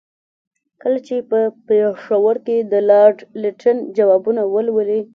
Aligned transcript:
کله 0.81 0.99
چې 1.07 1.15
په 1.29 1.39
پېښور 1.67 2.35
کې 2.45 2.57
د 2.71 2.73
لارډ 2.89 3.17
لیټن 3.41 3.77
ځوابونه 3.97 4.41
ولولي. 4.53 5.01